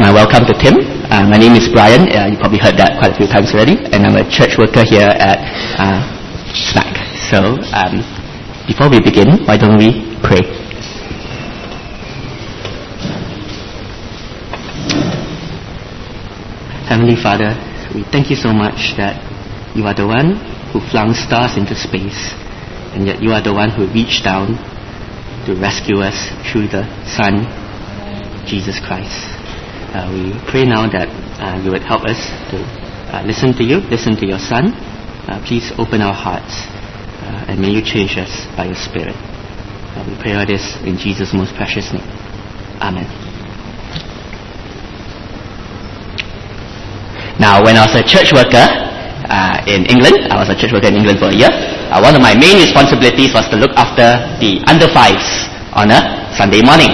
[0.00, 0.80] my welcome to Tim.
[1.12, 2.08] Uh, my name is Brian.
[2.08, 3.76] Uh, you probably heard that quite a few times already.
[3.92, 5.44] And I'm a church worker here at
[5.76, 6.00] uh.
[7.28, 8.00] So um,
[8.66, 10.40] before we begin, why don't we pray?
[16.88, 17.52] Heavenly Father,
[17.94, 19.20] we thank you so much that
[19.76, 20.40] you are the one
[20.72, 22.32] who flung stars into space,
[22.96, 24.56] and yet you are the one who reached down
[25.44, 27.44] to rescue us through the Son,
[28.46, 29.33] Jesus Christ.
[29.94, 31.06] Uh, we pray now that
[31.38, 32.18] uh, you would help us
[32.50, 32.58] to
[33.14, 34.74] uh, listen to you, listen to your Son.
[35.30, 36.66] Uh, please open our hearts
[37.22, 39.14] uh, and may you change us by your Spirit.
[39.94, 42.02] Uh, we pray all this in Jesus' most precious name.
[42.82, 43.06] Amen.
[47.38, 48.66] Now, when I was a church worker
[49.70, 51.54] in England, I was a church worker in England for a year.
[52.02, 56.02] one of my main responsibilities was to look after the under fives on a
[56.34, 56.90] Sunday morning,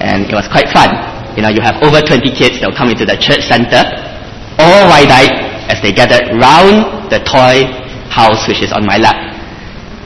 [0.00, 2.90] and it was quite fun you know, you have over 20 kids that will come
[2.90, 3.78] into the church center,
[4.58, 7.62] all wide-eyed as they gather round the toy
[8.10, 9.14] house which is on my lap.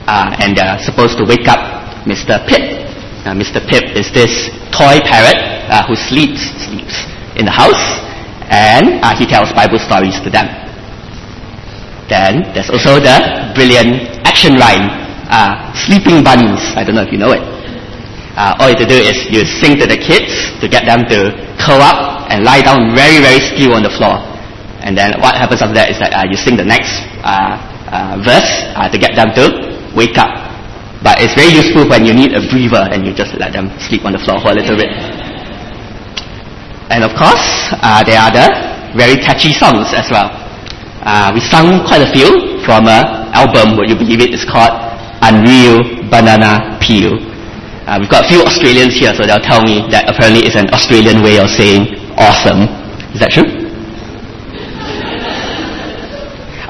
[0.05, 2.37] Uh, and they're supposed to wake up Mr.
[2.45, 2.84] Pip.
[3.25, 3.65] Now, Mr.
[3.65, 5.41] Pip is this toy parrot
[5.73, 7.09] uh, who sleeps, sleeps
[7.41, 7.81] in the house,
[8.53, 10.53] and uh, he tells Bible stories to them.
[12.12, 14.84] Then there's also the brilliant action rhyme,
[15.33, 16.77] uh, Sleeping Bunnies.
[16.77, 17.52] I don't know if you know it
[18.33, 20.33] uh, all you have to do is you sing to the kids
[20.64, 24.16] to get them to curl up and lie down very, very still on the floor.
[24.80, 27.60] And then what happens after that is that uh, you sing the next uh,
[27.92, 29.53] uh verse uh, to get them to
[29.92, 30.33] wake up.
[31.05, 34.08] But it's very useful when you need a breather and you just let them sleep
[34.08, 34.88] on the floor for a little bit.
[36.88, 38.48] And of course, uh, there are the
[38.97, 40.33] very catchy songs as well.
[41.36, 44.72] we sung quite a few from an album, would you believe it, it's called
[45.20, 47.31] Unreal Banana Peel.
[47.93, 50.65] Uh, we've got a few Australians here, so they'll tell me that apparently it's an
[50.73, 52.65] Australian way of saying awesome.
[53.12, 53.45] Is that true?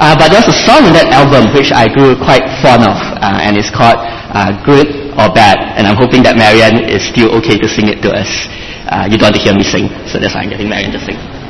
[0.03, 3.39] Uh, but there's a song in that album which I grew quite fond of, uh,
[3.39, 4.03] and it's called
[4.35, 8.03] uh, Good or Bad, and I'm hoping that Marianne is still okay to sing it
[8.03, 8.51] to us.
[8.91, 11.03] Uh, you don't want to hear me sing, so that's why I'm getting Marianne to
[11.07, 11.42] sing.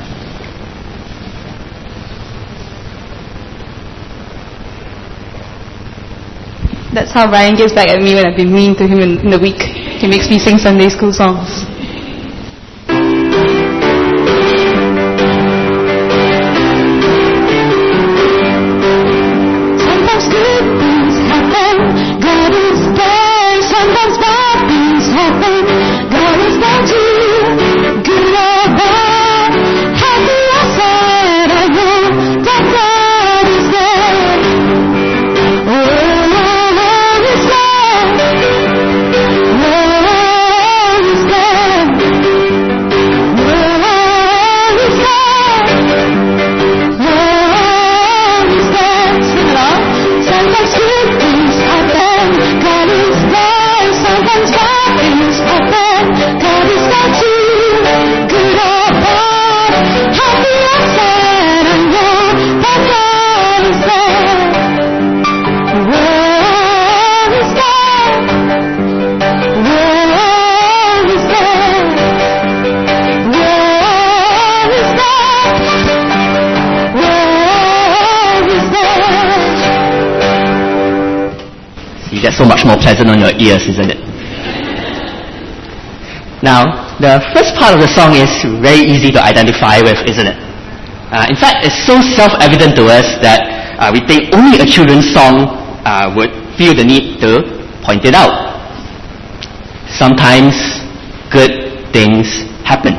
[6.92, 9.30] That's how Ryan gets back at me when I've been mean to him in, in
[9.30, 9.62] the week.
[10.00, 11.71] He makes me sing Sunday school songs.
[82.62, 83.98] Much more pleasant on your ears, isn't it?
[86.42, 88.30] Now, the first part of the song is
[88.62, 90.38] very easy to identify with, isn't it?
[91.10, 93.42] Uh, in fact, it's so self-evident to us that
[93.78, 95.50] uh, we think only a children's song
[95.86, 97.42] uh, would feel the need to
[97.82, 98.30] point it out.
[99.90, 100.54] Sometimes
[101.30, 102.26] good things
[102.64, 102.94] happen.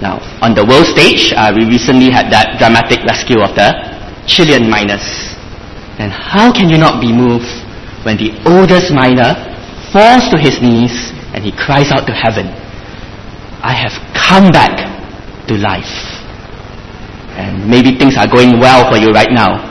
[0.00, 3.74] Now, on the world stage, uh, we recently had that dramatic rescue of the
[4.26, 5.34] Chilean miners.
[5.98, 7.57] And how can you not be moved
[8.04, 9.34] when the oldest miner
[9.90, 12.46] falls to his knees and he cries out to heaven,
[13.62, 14.86] I have come back
[15.48, 16.18] to life.
[17.34, 19.66] And maybe things are going well for you right now.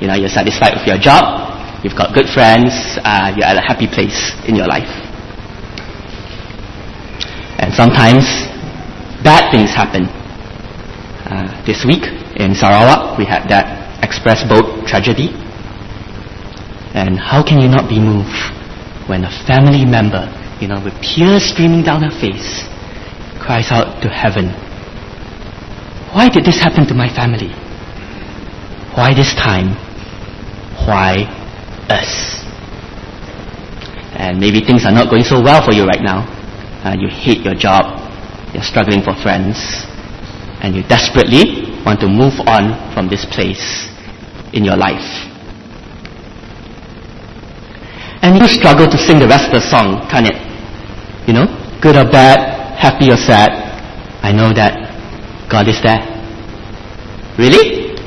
[0.00, 3.62] You know, you're satisfied with your job, you've got good friends, uh, you're at a
[3.62, 4.90] happy place in your life.
[7.62, 8.26] And sometimes
[9.22, 10.10] bad things happen.
[11.30, 12.02] Uh, this week
[12.36, 15.30] in Sarawak, we had that express boat tragedy
[16.94, 18.36] and how can you not be moved
[19.08, 20.28] when a family member,
[20.60, 22.64] you know, with tears streaming down her face,
[23.40, 24.52] cries out to heaven,
[26.12, 27.50] Why did this happen to my family?
[28.94, 29.72] Why this time?
[30.84, 31.24] Why
[31.88, 32.44] us?
[34.12, 36.28] And maybe things are not going so well for you right now.
[36.84, 37.98] Uh, you hate your job.
[38.52, 39.86] You're struggling for friends.
[40.62, 43.90] and you desperately want to move on from this place
[44.54, 45.31] in your life.
[48.22, 50.38] And you struggle to sing the rest of the song, can't it?
[51.26, 51.46] You know,
[51.82, 52.38] good or bad,
[52.78, 53.50] happy or sad,
[54.22, 54.78] I know that
[55.50, 55.98] God is there.
[57.36, 57.98] Really?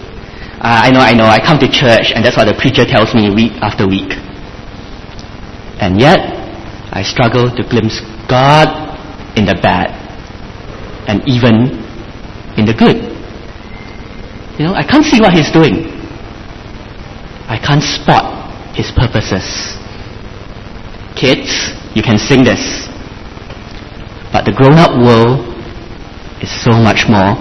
[0.64, 3.14] Uh, I know, I know, I come to church and that's what the preacher tells
[3.14, 4.16] me week after week.
[5.84, 6.20] And yet,
[6.96, 8.00] I struggle to glimpse
[8.32, 8.72] God
[9.36, 9.92] in the bad
[11.12, 11.84] and even
[12.56, 13.12] in the good.
[14.58, 15.92] You know, I can't see what He's doing.
[17.52, 19.76] I can't spot His purposes.
[21.16, 22.88] Kids, you can sing this.
[24.32, 25.48] But the grown up world
[26.44, 27.40] is so much more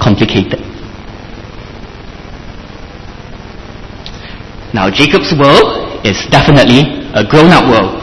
[0.00, 0.60] complicated.
[4.72, 8.00] Now, Jacob's world is definitely a grown up world.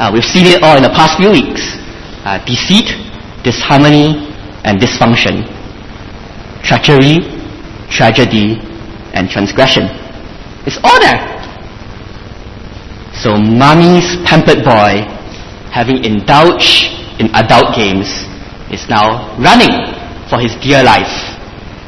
[0.00, 1.76] Uh, we've seen it all in the past few weeks.
[2.24, 2.88] Uh, deceit,
[3.44, 4.32] disharmony,
[4.64, 5.44] and dysfunction.
[6.64, 7.20] Treachery,
[7.90, 8.56] tragedy,
[9.12, 9.84] and transgression.
[10.64, 11.35] It's all there.
[13.22, 15.08] So mommy's pampered boy,
[15.72, 18.06] having indulged in adult games,
[18.68, 19.72] is now running
[20.28, 21.32] for his dear life,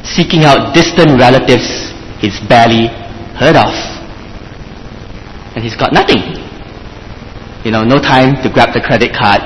[0.03, 2.87] seeking out distant relatives he's barely
[3.37, 3.69] heard of.
[5.53, 6.33] And he's got nothing.
[7.63, 9.45] You know, no time to grab the credit card,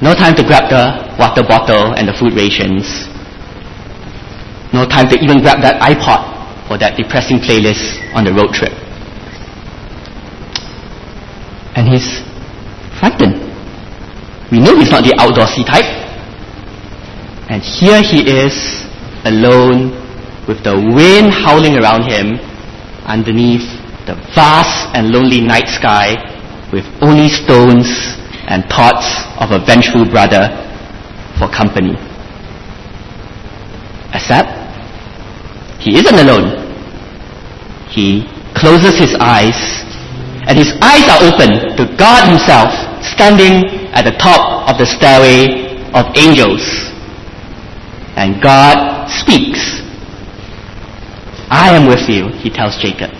[0.00, 3.10] no time to grab the water bottle and the food rations,
[4.72, 8.87] no time to even grab that iPod for that depressing playlist on the road trip.
[11.78, 12.26] And he's
[12.98, 13.38] frightened.
[14.50, 15.86] We know he's not the outdoorsy type.
[17.48, 18.82] And here he is,
[19.24, 19.94] alone,
[20.48, 22.34] with the wind howling around him,
[23.06, 23.62] underneath
[24.10, 26.18] the vast and lonely night sky,
[26.72, 27.86] with only stones
[28.50, 29.06] and thoughts
[29.38, 30.50] of a vengeful brother
[31.38, 31.94] for company.
[34.12, 34.50] Except,
[35.78, 36.58] he isn't alone.
[37.88, 38.26] He
[38.56, 39.87] closes his eyes,
[40.48, 42.72] and his eyes are open to God himself,
[43.04, 46.64] standing at the top of the stairway of angels.
[48.16, 49.84] And God speaks.
[51.52, 53.12] I am with you, he tells Jacob.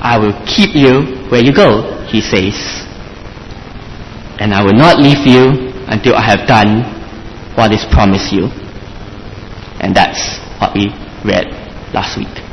[0.00, 2.56] I will keep you where you go, he says.
[4.40, 6.80] And I will not leave you until I have done
[7.56, 8.48] what is promised you.
[9.84, 10.88] And that's what we
[11.28, 11.44] read
[11.92, 12.49] last week.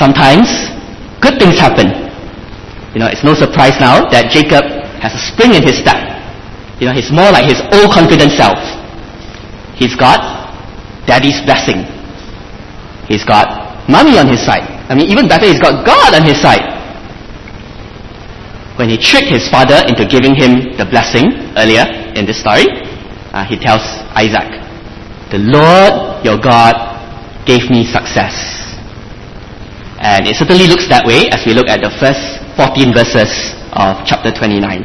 [0.00, 0.48] Sometimes
[1.20, 1.92] good things happen.
[2.96, 4.64] You know, it's no surprise now that Jacob
[5.04, 6.00] has a spring in his step.
[6.80, 8.56] You know, he's more like his old confident self.
[9.76, 10.24] He's got
[11.04, 11.84] daddy's blessing.
[13.12, 14.64] He's got mommy on his side.
[14.88, 16.64] I mean, even better, he's got God on his side.
[18.80, 21.28] When he tricked his father into giving him the blessing
[21.60, 21.84] earlier
[22.16, 22.64] in this story,
[23.36, 23.84] uh, he tells
[24.16, 24.64] Isaac,
[25.28, 26.72] The Lord your God
[27.44, 28.59] gave me success.
[30.00, 34.00] And it certainly looks that way as we look at the first 14 verses of
[34.08, 34.80] chapter 29.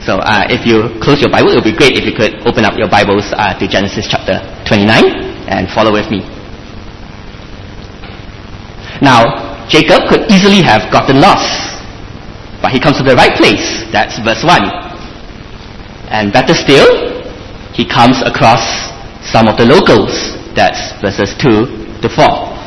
[0.00, 2.64] So uh, if you close your Bible, it would be great if you could open
[2.64, 4.88] up your Bibles uh, to Genesis chapter 29
[5.44, 6.24] and follow with me.
[9.04, 11.76] Now, Jacob could easily have gotten lost,
[12.64, 13.84] but he comes to the right place.
[13.92, 14.56] That's verse 1.
[16.08, 16.88] And better still,
[17.76, 18.64] he comes across
[19.20, 20.16] some of the locals.
[20.56, 22.59] That's verses 2 to 4.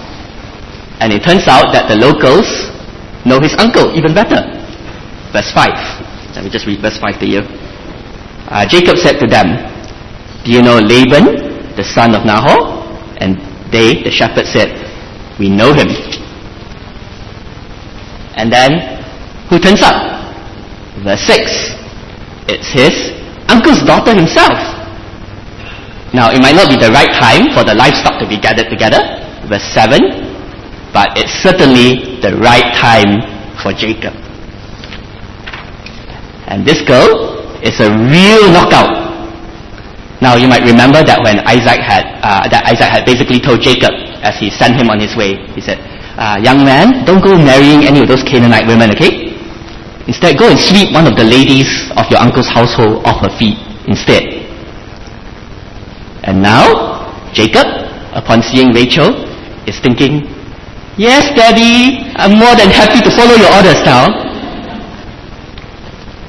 [0.99, 2.47] And it turns out that the locals
[3.25, 4.43] know his uncle even better.
[5.31, 6.35] Verse 5.
[6.35, 7.41] Let me just read verse 5 to you.
[8.49, 9.57] Uh, Jacob said to them,
[10.45, 12.83] Do you know Laban, the son of Nahor?
[13.17, 13.37] And
[13.71, 14.69] they, the shepherds, said,
[15.39, 15.89] We know him.
[18.35, 19.01] And then,
[19.49, 19.95] who turns up?
[21.03, 21.73] Verse 6.
[22.49, 22.93] It's his
[23.47, 24.57] uncle's daughter himself.
[26.13, 29.01] Now, it might not be the right time for the livestock to be gathered together.
[29.49, 30.22] Verse 7.
[30.93, 33.25] But it's certainly the right time
[33.57, 34.13] for Jacob.
[36.45, 39.01] And this girl is a real knockout.
[40.21, 43.91] Now you might remember that when Isaac had uh, that Isaac had basically told Jacob
[44.21, 45.81] as he sent him on his way, he said,
[46.15, 49.33] uh, "Young man, don't go marrying any of those Canaanite women, okay?
[50.07, 53.57] Instead, go and sweep one of the ladies of your uncle's household off her feet
[53.89, 54.23] instead."
[56.23, 57.67] And now Jacob,
[58.13, 59.11] upon seeing Rachel,
[59.67, 60.23] is thinking,
[60.97, 64.09] "Yes, Daddy, I'm more than happy to follow your orders now."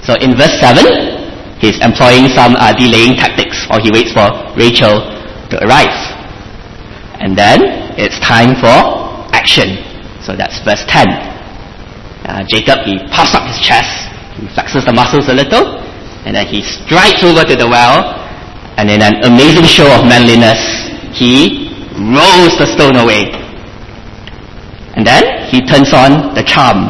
[0.05, 0.85] So in verse 7,
[1.61, 5.01] he's employing some uh, delaying tactics, or he waits for Rachel
[5.49, 5.97] to arrive.
[7.25, 7.65] And then
[7.97, 8.77] it's time for
[9.33, 9.81] action.
[10.21, 11.09] So that's verse 10.
[12.25, 15.81] Uh, Jacob, he puffs up his chest, he flexes the muscles a little,
[16.25, 18.17] And then he strides over to the well,
[18.81, 21.69] and in an amazing show of manliness, he
[22.01, 23.44] rolls the stone away.
[24.95, 26.87] And then he turns on the charm.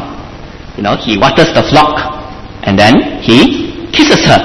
[0.77, 1.97] You know, he waters the flock,
[2.63, 4.41] and then he kisses her.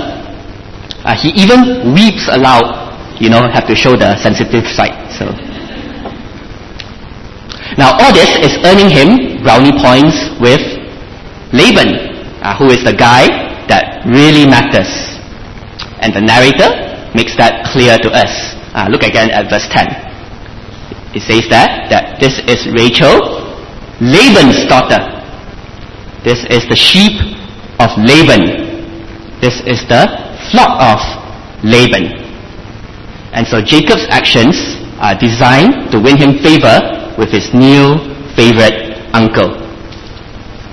[1.04, 2.88] Uh, he even weeps aloud.
[3.20, 4.96] You know, have to show the sensitive side.
[5.12, 5.28] So.
[7.76, 10.60] Now all this is earning him brownie points with
[11.52, 11.94] Laban,
[12.42, 13.28] uh, who is the guy
[13.68, 14.88] that really matters.
[16.00, 16.70] And the narrator
[17.14, 18.56] makes that clear to us.
[18.74, 20.10] Uh, look again at verse 10.
[21.12, 23.39] It says that, that this is Rachel,
[24.00, 24.96] Laban's daughter.
[26.24, 27.20] This is the sheep
[27.76, 28.48] of Laban.
[29.44, 30.08] This is the
[30.48, 31.00] flock of
[31.60, 32.08] Laban.
[33.36, 34.56] And so Jacob's actions
[35.04, 36.80] are designed to win him favor
[37.20, 38.00] with his new
[38.32, 39.52] favorite uncle.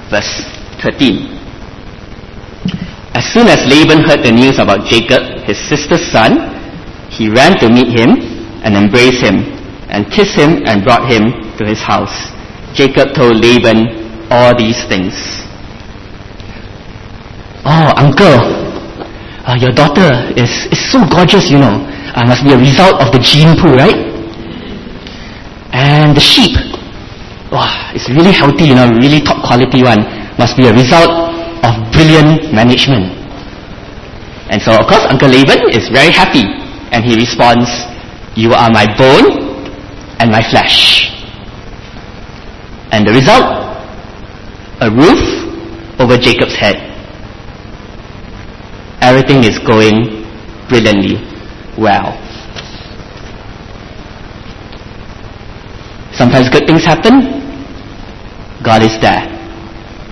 [0.08, 0.48] Verse
[0.80, 1.36] 13.
[3.12, 6.56] As soon as Laban heard the news about Jacob, his sister's son,
[7.12, 8.16] he ran to meet him
[8.64, 9.44] and embraced him
[9.92, 12.37] and kissed him and brought him to his house.
[12.78, 13.90] Jacob told Laban
[14.30, 15.18] all these things.
[17.66, 18.38] Oh, uncle,
[19.50, 21.82] uh, your daughter is, is so gorgeous, you know.
[22.14, 23.98] Uh, must be a result of the gene pool, right?
[25.74, 26.54] And the sheep,
[27.52, 30.06] wow, it's really healthy, you know, really top quality one.
[30.38, 31.10] Must be a result
[31.66, 33.10] of brilliant management.
[34.54, 36.46] And so, of course, Uncle Laban is very happy,
[36.94, 37.68] and he responds,
[38.38, 39.66] "You are my bone
[40.22, 41.17] and my flesh."
[42.92, 43.68] And the result,
[44.82, 45.22] a roof
[46.00, 46.78] over Jacob's head.
[49.02, 50.26] Everything is going
[50.70, 51.18] brilliantly
[51.78, 52.16] well.
[56.14, 57.38] Sometimes good things happen.
[58.64, 59.22] God is there.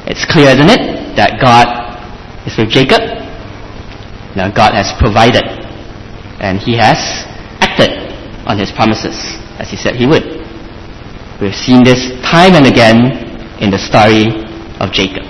[0.07, 1.65] It's clear, isn't it, that God
[2.45, 3.01] is with Jacob.
[4.35, 5.43] Now God has provided
[6.39, 7.25] and He has
[7.59, 7.89] acted
[8.45, 9.15] on His promises
[9.57, 10.34] as He said He would.
[11.41, 13.11] We've seen this time and again
[13.59, 14.31] in the story
[14.79, 15.23] of Jacob.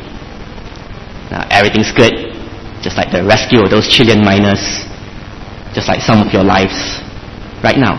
[1.32, 2.14] Now everything's good,
[2.82, 4.86] just like the rescue of those Chilean miners,
[5.74, 7.02] just like some of your lives
[7.64, 7.98] right now.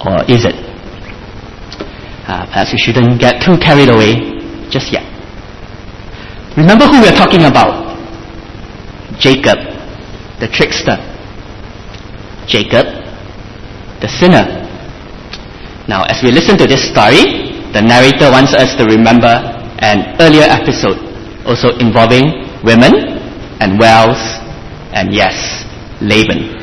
[0.00, 0.56] Or is it?
[2.24, 4.40] Uh, perhaps we shouldn't get too carried away
[4.70, 5.04] just yet.
[6.56, 7.90] Remember who we're talking about?
[9.18, 9.58] Jacob,
[10.40, 10.96] the trickster.
[12.46, 12.99] Jacob,
[14.00, 14.44] the sinner.
[15.88, 19.30] Now, as we listen to this story, the narrator wants us to remember
[19.80, 20.96] an earlier episode,
[21.44, 23.20] also involving women
[23.60, 24.18] and wells,
[24.92, 25.34] and yes,
[26.00, 26.56] Laban.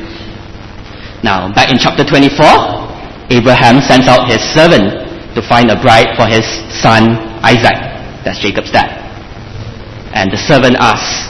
[1.22, 6.26] Now, back in chapter 24, Abraham sends out his servant to find a bride for
[6.26, 7.14] his son
[7.44, 7.78] Isaac.
[8.24, 8.88] That's Jacob's dad.
[10.14, 11.28] And the servant asks,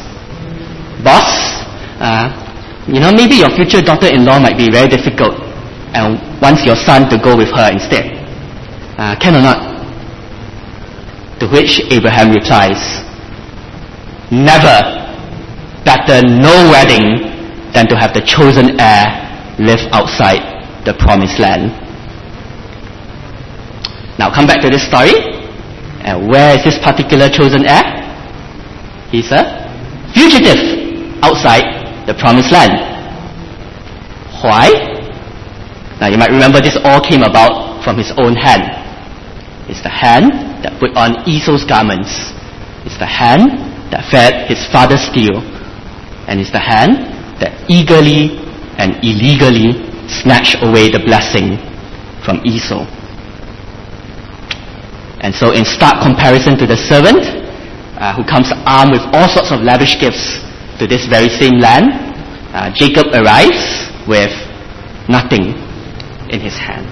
[1.02, 1.62] Boss,
[2.00, 2.30] uh,
[2.86, 5.47] you know, maybe your future daughter-in-law might be very difficult
[5.94, 8.16] and wants your son to go with her instead.
[8.98, 9.58] Uh, can or not?
[11.40, 12.78] To which Abraham replies,
[14.30, 15.06] Never.
[15.84, 17.24] Better no wedding
[17.72, 19.06] than to have the chosen heir
[19.58, 20.42] live outside
[20.84, 21.72] the promised land.
[24.18, 25.14] Now come back to this story.
[26.04, 27.84] And where is this particular chosen heir?
[29.10, 29.44] He's a
[30.12, 32.72] fugitive outside the promised land.
[34.42, 34.87] Why?
[36.00, 38.70] Now you might remember this all came about from his own hand.
[39.68, 40.30] It's the hand
[40.62, 42.32] that put on Esau's garments.
[42.86, 43.58] It's the hand
[43.90, 45.42] that fed his father's steel.
[46.30, 47.02] And it's the hand
[47.42, 48.38] that eagerly
[48.78, 49.74] and illegally
[50.06, 51.58] snatched away the blessing
[52.22, 52.86] from Esau.
[55.20, 57.26] And so in stark comparison to the servant,
[57.98, 60.38] uh, who comes armed with all sorts of lavish gifts
[60.78, 61.90] to this very same land,
[62.54, 64.30] uh, Jacob arrives with
[65.10, 65.58] nothing
[66.30, 66.86] in his hand.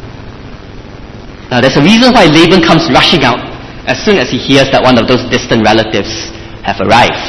[1.50, 3.38] Now there's a reason why Laban comes rushing out
[3.86, 6.34] as soon as he hears that one of those distant relatives
[6.66, 7.22] have arrived.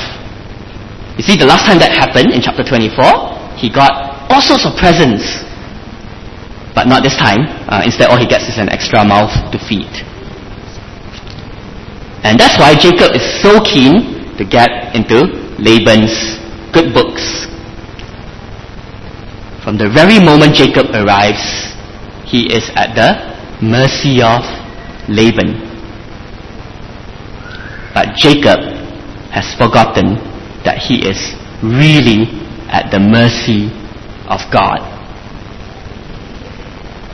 [1.17, 4.73] You see, the last time that happened in chapter 24, he got all sorts of
[4.77, 5.21] presents.
[6.73, 7.45] But not this time.
[7.65, 9.89] Uh, instead, all he gets is an extra mouth to feed.
[12.21, 15.25] And that's why Jacob is so keen to get into
[15.57, 16.37] Laban's
[16.73, 17.49] good books.
[19.65, 21.66] From the very moment Jacob arrives,
[22.27, 23.09] he is at the
[23.63, 24.43] mercy of
[25.07, 25.63] Laban.
[27.95, 28.59] But Jacob
[29.31, 30.19] has forgotten
[30.67, 31.17] that he is
[31.63, 32.27] really
[32.67, 33.71] at the mercy
[34.27, 34.83] of God.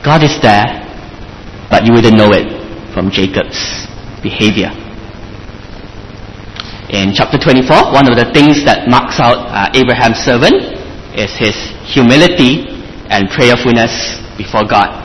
[0.04, 0.82] God is there,
[1.70, 2.50] but you wouldn't know it
[2.92, 3.86] from Jacob's
[4.20, 4.74] behavior.
[6.90, 10.58] In chapter 24, one of the things that marks out uh, Abraham's servant
[11.16, 11.56] is his
[11.86, 12.66] humility
[13.08, 15.03] and prayerfulness before God.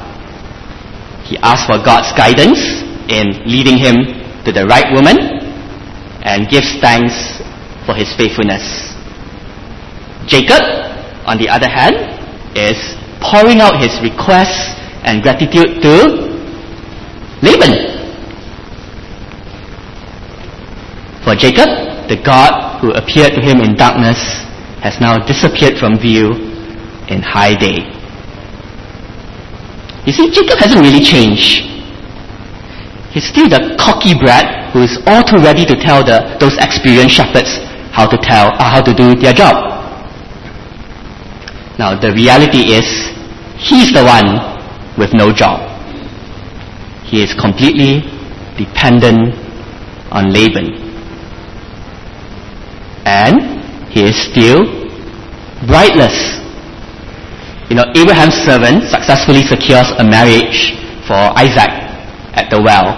[1.29, 2.57] He asks for God's guidance
[3.05, 4.01] in leading him
[4.45, 5.17] to the right woman
[6.25, 7.37] and gives thanks
[7.85, 8.97] for his faithfulness.
[10.25, 10.61] Jacob,
[11.29, 11.95] on the other hand,
[12.57, 12.77] is
[13.21, 14.73] pouring out his requests
[15.05, 15.93] and gratitude to
[17.45, 17.73] Laban.
[21.21, 24.17] For Jacob, the God who appeared to him in darkness
[24.81, 26.33] has now disappeared from view
[27.05, 27.98] in high day.
[30.05, 31.67] You see, Jacob hasn't really changed.
[33.11, 37.15] He's still the cocky brat who is all too ready to tell the, those experienced
[37.15, 37.57] shepherds
[37.91, 39.65] how to tell, uh, how to do their job.
[41.79, 42.85] Now the reality is,
[43.57, 44.39] he's the one
[44.97, 45.65] with no job.
[47.05, 48.01] He is completely
[48.57, 49.33] dependent
[50.11, 50.77] on Laban.
[53.05, 54.61] And he is still
[55.65, 56.38] brightless.
[57.69, 60.73] You know, Abraham's servant successfully secures a marriage
[61.05, 61.69] for Isaac
[62.33, 62.97] at the well.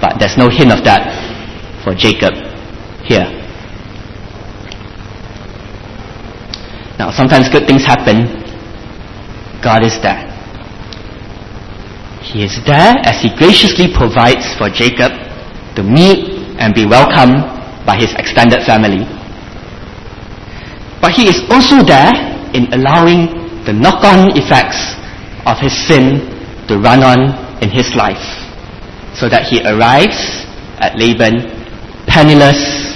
[0.00, 1.10] But there's no hint of that
[1.82, 2.30] for Jacob
[3.02, 3.26] here.
[6.98, 8.30] Now, sometimes good things happen.
[9.62, 10.30] God is there.
[12.22, 15.10] He is there as He graciously provides for Jacob
[15.74, 17.42] to meet and be welcomed
[17.84, 19.04] by his extended family.
[21.02, 23.28] But he is also there in allowing
[23.66, 24.94] the knock-on effects
[25.44, 26.22] of his sin
[26.68, 28.22] to run on in his life
[29.14, 30.46] so that he arrives
[30.78, 31.42] at Laban
[32.06, 32.94] penniless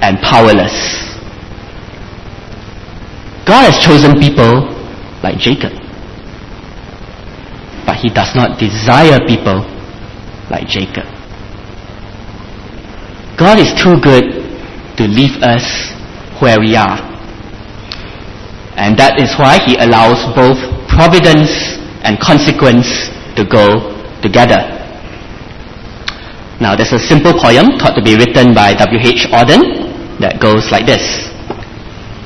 [0.00, 0.74] and powerless.
[3.46, 4.66] God has chosen people
[5.22, 5.72] like Jacob.
[7.86, 9.66] But he does not desire people
[10.50, 11.06] like Jacob.
[13.38, 14.24] God is too good
[14.96, 15.90] to leave us
[16.40, 17.11] where we are.
[18.76, 20.56] And that is why he allows both
[20.88, 24.60] providence and consequence to go together.
[26.60, 29.28] Now there's a simple poem thought to be written by W.H.
[29.34, 31.28] Auden that goes like this.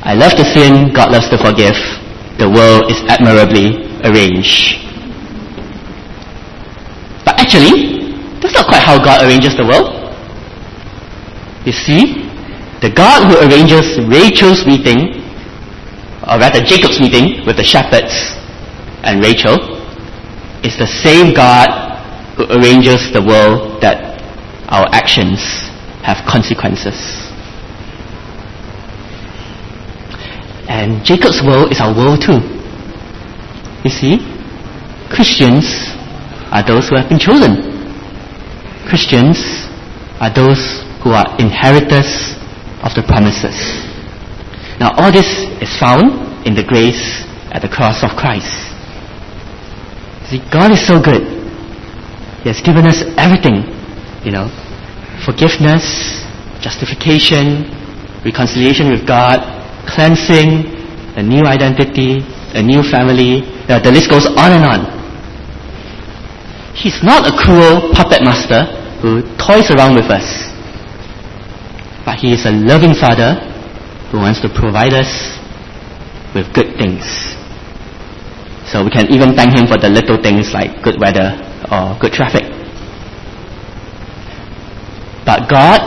[0.05, 1.75] I love to sin, God loves to forgive.
[2.39, 4.87] The world is admirably arranged.
[7.25, 8.07] But actually,
[8.39, 9.91] that's not quite how God arranges the world.
[11.67, 12.31] You see,
[12.79, 15.26] the God who arranges Rachel's meeting,
[16.27, 18.35] or rather Jacob's meeting with the shepherds
[19.07, 19.55] and Rachel,
[20.67, 21.71] is the same God
[22.37, 24.19] who arranges the world that
[24.69, 25.39] our actions
[26.03, 26.99] have consequences.
[30.69, 32.43] And Jacob's world is our world too.
[33.87, 34.19] You see,
[35.09, 35.95] Christians
[36.51, 37.63] are those who have been chosen.
[38.89, 39.39] Christians
[40.19, 42.35] are those who are inheritors
[42.83, 43.86] of the promises.
[44.79, 45.27] Now all this
[45.65, 48.53] is found in the grace at the cross of Christ.
[50.29, 51.25] See, God is so good.
[52.43, 53.65] He has given us everything,
[54.27, 54.53] you know,
[55.25, 56.23] forgiveness,
[56.61, 57.65] justification,
[58.25, 59.41] reconciliation with God,
[59.89, 60.67] cleansing,
[61.17, 62.21] a new identity,
[62.53, 63.47] a new family.
[63.71, 64.81] Uh, the list goes on and on.
[66.77, 68.69] He's not a cruel puppet master
[69.01, 70.53] who toys around with us.
[72.05, 73.56] But he is a loving father
[74.11, 75.39] who wants to provide us
[76.35, 77.03] with good things.
[78.71, 81.39] So we can even thank him for the little things like good weather
[81.71, 82.45] or good traffic.
[85.25, 85.81] But God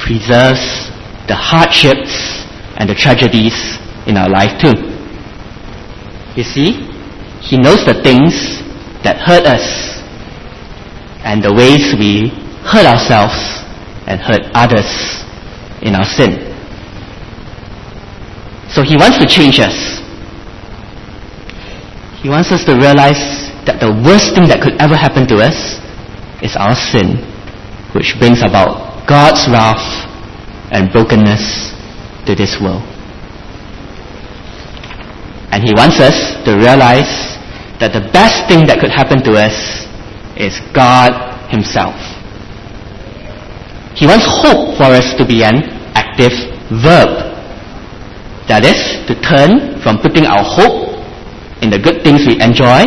[0.00, 0.88] preserves
[1.28, 2.44] the hardships
[2.76, 3.76] and the tragedies
[4.06, 4.72] in our life too.
[6.36, 6.88] You see,
[7.40, 8.62] He knows the things
[9.04, 10.00] that hurt us
[11.24, 12.28] and the ways we
[12.64, 13.36] hurt ourselves
[14.06, 14.88] and hurt others
[15.82, 16.47] in our sin.
[18.68, 20.00] So He wants to change us.
[22.22, 25.78] He wants us to realize that the worst thing that could ever happen to us
[26.42, 27.20] is our sin,
[27.94, 30.04] which brings about God's wrath
[30.72, 31.72] and brokenness
[32.26, 32.84] to this world.
[35.50, 37.38] And He wants us to realize
[37.80, 39.86] that the best thing that could happen to us
[40.36, 41.14] is God
[41.48, 41.96] Himself.
[43.96, 46.34] He wants hope for us to be an active
[46.82, 47.27] verb.
[48.48, 50.96] That is, to turn from putting our hope
[51.62, 52.84] in the good things we enjoy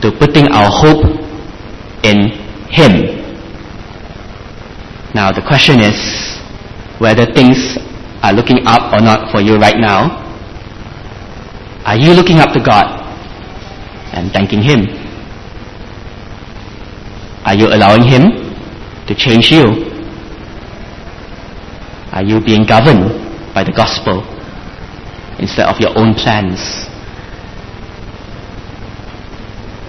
[0.00, 1.04] to putting our hope
[2.04, 2.30] in
[2.70, 3.18] Him.
[5.14, 5.98] Now the question is
[6.98, 7.76] whether things
[8.22, 10.22] are looking up or not for you right now.
[11.84, 12.86] Are you looking up to God
[14.12, 14.86] and thanking Him?
[17.44, 18.54] Are you allowing Him
[19.06, 19.90] to change you?
[22.12, 24.22] Are you being governed by the gospel
[25.40, 26.60] instead of your own plans?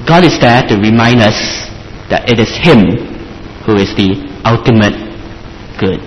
[0.08, 1.38] God is there to remind us
[2.10, 3.12] that it is Him
[3.66, 4.98] who is the ultimate
[5.78, 6.02] good.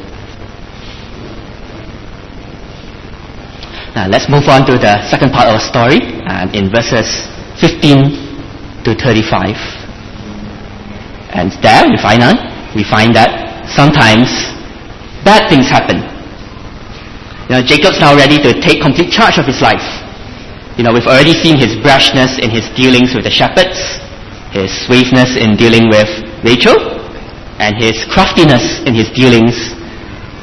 [3.95, 7.07] Now let's move on to the second part of the story and in verses
[7.61, 9.55] 15 to 35.
[11.35, 12.39] And there we find out,
[12.75, 14.29] we find that sometimes
[15.25, 16.14] bad things happen.
[17.49, 19.85] You know, Jacob's now ready to take complete charge of his life.
[20.79, 24.01] You know, we've already seen his brashness in his dealings with the shepherds,
[24.51, 26.09] his swiftness in dealing with
[26.41, 26.75] Rachel,
[27.61, 29.77] and his craftiness in his dealings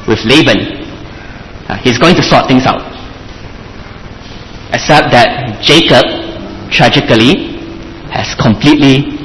[0.08, 0.78] with Laban.
[1.68, 2.86] Uh, he's going to sort things out.
[4.72, 6.06] Except that Jacob,
[6.70, 7.58] tragically,
[8.14, 9.18] has completely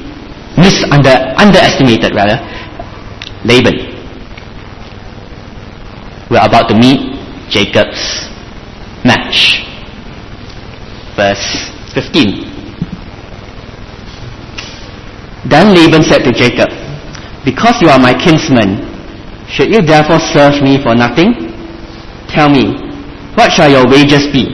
[0.56, 2.40] misunder, underestimated rather,
[3.44, 3.92] Laban.
[6.30, 7.15] We're about to meet
[7.48, 8.28] Jacob's
[9.04, 9.62] match.
[11.16, 12.46] Verse 15.
[15.48, 16.68] Then Laban said to Jacob,
[17.44, 18.82] Because you are my kinsman,
[19.48, 21.32] should you therefore serve me for nothing?
[22.28, 22.74] Tell me,
[23.38, 24.50] what shall your wages be?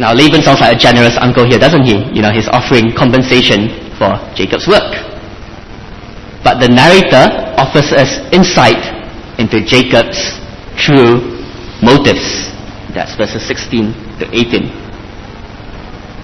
[0.00, 2.08] Now Laban sounds like a generous uncle here, doesn't he?
[2.14, 4.96] You know, he's offering compensation for Jacob's work.
[6.42, 7.28] But the narrator
[7.60, 8.97] offers us insight
[9.38, 10.18] into Jacob's
[10.76, 11.38] true
[11.82, 12.50] motives.
[12.94, 14.66] That's verses 16 to 18.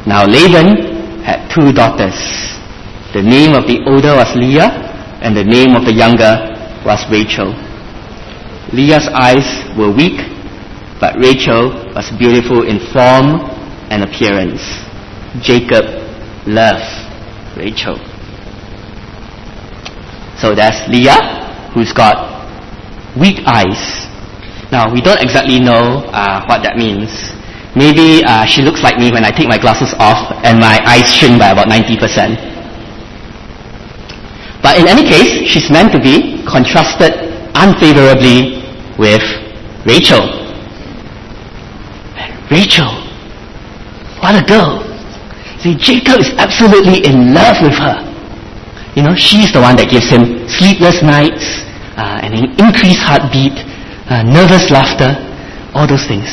[0.06, 2.14] Now Laban had two daughters.
[3.14, 4.68] The name of the older was Leah,
[5.22, 6.50] and the name of the younger
[6.84, 7.54] was Rachel.
[8.72, 9.46] Leah's eyes
[9.78, 10.18] were weak,
[11.00, 13.40] but Rachel was beautiful in form
[13.94, 14.60] and appearance.
[15.40, 15.84] Jacob
[16.46, 16.84] loved
[17.56, 17.96] Rachel.
[20.36, 22.33] So that's Leah, who's got
[23.18, 24.08] weak eyes.
[24.70, 27.10] Now, we don't exactly know uh, what that means.
[27.76, 31.10] Maybe uh, she looks like me when I take my glasses off and my eyes
[31.10, 32.54] shrink by about 90%.
[34.62, 37.12] But in any case, she's meant to be contrasted
[37.54, 38.62] unfavorably
[38.98, 39.22] with
[39.84, 40.22] Rachel.
[42.50, 42.92] Rachel,
[44.22, 44.80] what a girl.
[45.60, 48.00] See, Jacob is absolutely in love with her.
[48.94, 51.63] You know, she's the one that gives him sleepless nights,
[51.96, 53.54] uh, and an increased heartbeat,
[54.10, 55.14] uh, nervous laughter,
[55.74, 56.28] all those things.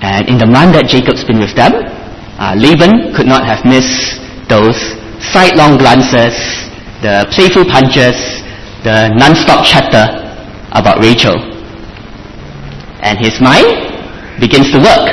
[0.00, 1.74] And in the month that Jacob's been with them,
[2.38, 4.78] uh, Laban could not have missed those
[5.18, 6.34] sidelong glances,
[7.02, 8.14] the playful punches,
[8.86, 10.06] the non-stop chatter
[10.70, 11.34] about Rachel.
[13.02, 13.66] And his mind
[14.38, 15.10] begins to work.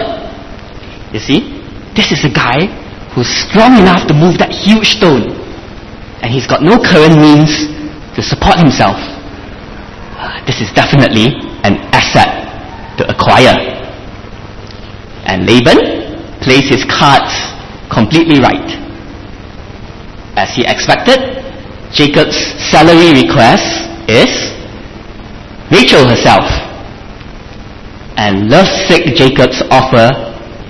[1.14, 1.58] You see,
[1.98, 2.70] this is a guy
[3.14, 5.34] who's strong enough to move that huge stone.
[6.22, 7.74] And he's got no current means
[8.16, 8.96] to support himself.
[10.48, 11.36] This is definitely
[11.68, 12.48] an asset
[12.98, 13.56] to acquire.
[15.28, 17.34] And Laban plays his cards
[17.92, 18.72] completely right.
[20.40, 21.20] As he expected,
[21.92, 22.38] Jacob's
[22.72, 24.32] salary request is
[25.72, 26.46] Rachel herself.
[28.16, 30.08] And lovesick Jacob's offer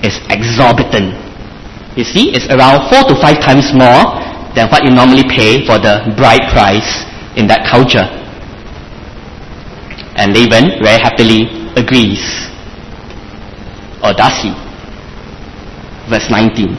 [0.02, 1.14] is exorbitant.
[1.96, 4.18] You see, it's around four to five times more
[4.58, 7.05] than what you normally pay for the bride price
[7.36, 8.06] in that culture.
[10.16, 12.24] And Laban very happily agrees.
[14.04, 14.52] Or does he?
[16.10, 16.72] Verse 19.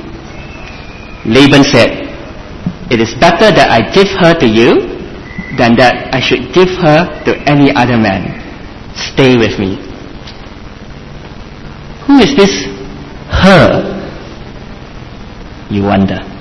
[1.27, 2.09] Laban said,
[2.91, 4.97] It is better that I give her to you
[5.59, 8.41] than that I should give her to any other man.
[8.95, 9.77] Stay with me.
[12.07, 12.65] Who is this
[13.29, 13.93] her?
[15.71, 16.36] You wonder.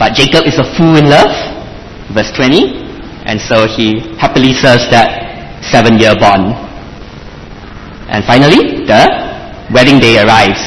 [0.00, 1.28] But Jacob is a fool in love,
[2.16, 2.72] verse 20,
[3.28, 6.56] and so he happily serves that seven year bond.
[8.08, 9.04] And finally, the
[9.68, 10.64] wedding day arrives.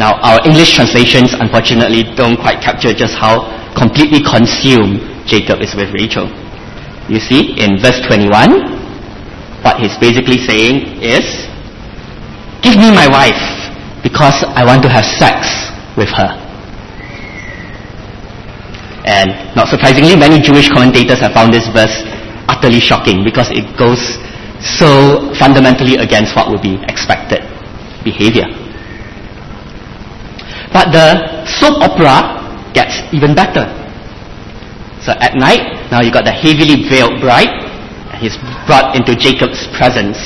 [0.00, 3.44] Now, our English translations unfortunately don't quite capture just how
[3.76, 6.32] completely consumed Jacob is with Rachel.
[7.12, 11.44] You see, in verse 21, what he's basically saying is,
[12.64, 13.68] Give me my wife
[14.02, 15.68] because I want to have sex
[16.00, 16.43] with her.
[19.04, 22.02] And not surprisingly, many Jewish commentators have found this verse
[22.48, 24.00] utterly shocking because it goes
[24.64, 27.44] so fundamentally against what would be expected
[28.02, 28.48] behavior.
[30.72, 33.68] But the soap opera gets even better.
[35.04, 37.52] So at night, now you've got the heavily veiled bride,
[38.10, 40.16] and he's brought into Jacob's presence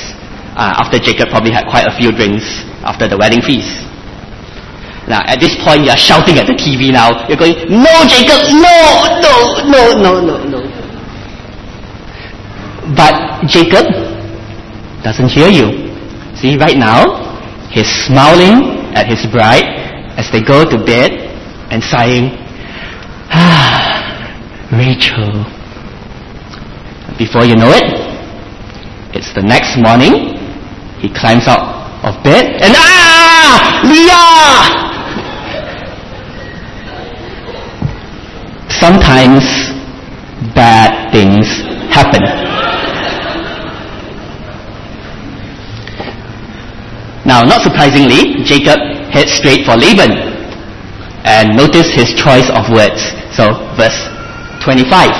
[0.55, 3.88] uh, after Jacob probably had quite a few drinks after the wedding feast.
[5.09, 7.25] Now, at this point, you are shouting at the TV now.
[7.25, 8.77] You're going, No, Jacob, no,
[9.17, 10.59] no, no, no, no, no.
[12.93, 13.89] But Jacob
[15.01, 15.89] doesn't hear you.
[16.37, 17.25] See, right now,
[17.73, 19.65] he's smiling at his bride
[20.13, 21.09] as they go to bed
[21.73, 22.37] and sighing,
[23.33, 24.29] Ah,
[24.71, 25.41] Rachel.
[27.17, 27.97] Before you know it,
[29.17, 30.37] it's the next morning,
[31.01, 34.28] he climbs out of bed and ah, Leah!
[39.19, 39.43] Sometimes
[40.55, 41.45] bad things
[41.91, 42.23] happen.
[47.27, 48.79] Now, not surprisingly, Jacob
[49.11, 50.15] heads straight for Laban.
[51.25, 53.11] And notice his choice of words.
[53.35, 54.07] So, verse
[54.63, 55.11] 25.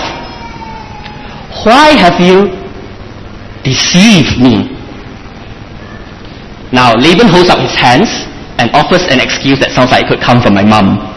[1.67, 2.55] Why have you
[3.67, 4.79] deceived me?
[6.71, 8.07] Now, Laban holds up his hands
[8.59, 11.08] and offers an excuse that sounds like it could come from my mom.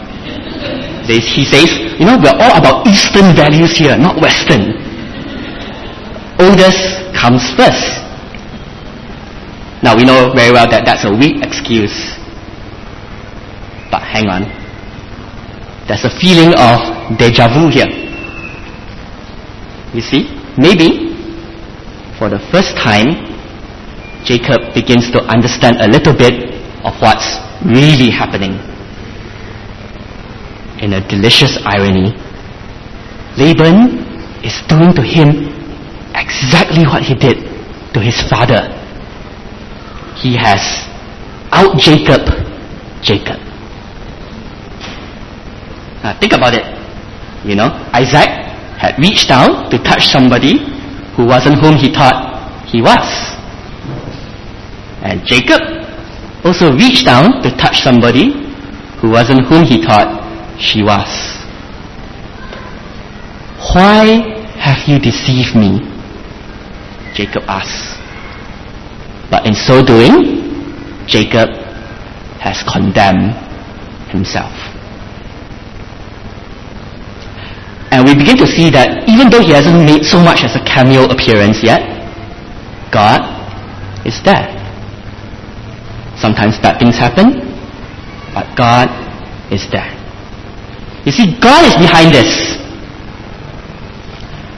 [1.07, 4.71] He says, you know, we're all about Eastern values here, not Western.
[6.39, 7.99] Oldest comes first.
[9.83, 12.15] Now we know very well that that's a weak excuse.
[13.91, 14.47] But hang on.
[15.87, 16.79] There's a feeling of
[17.19, 17.91] deja vu here.
[19.93, 21.13] You see, maybe
[22.17, 23.11] for the first time,
[24.23, 26.55] Jacob begins to understand a little bit
[26.87, 27.37] of what's
[27.67, 28.55] really happening.
[30.83, 32.11] In a delicious irony,
[33.39, 34.03] Laban
[34.43, 35.47] is doing to him
[36.13, 37.37] exactly what he did
[37.93, 38.67] to his father.
[40.19, 40.59] He has
[41.53, 42.27] out Jacob
[43.01, 43.39] Jacob.
[46.03, 46.67] Now think about it.
[47.47, 48.27] You know, Isaac
[48.75, 50.67] had reached down to touch somebody
[51.15, 53.07] who wasn't whom he thought he was.
[54.99, 55.61] And Jacob
[56.43, 58.33] also reached down to touch somebody
[58.99, 60.22] who wasn't whom he thought
[60.63, 61.11] she was.
[63.75, 64.23] Why
[64.55, 65.83] have you deceived me?
[67.13, 67.99] Jacob asks.
[69.29, 71.49] But in so doing, Jacob
[72.39, 73.35] has condemned
[74.09, 74.53] himself.
[77.91, 80.63] And we begin to see that even though he hasn't made so much as a
[80.65, 81.83] cameo appearance yet,
[82.91, 83.21] God
[84.05, 84.49] is there.
[86.17, 87.41] Sometimes bad things happen,
[88.33, 88.89] but God
[89.51, 90.02] is there.
[91.05, 92.55] You see, God is behind this.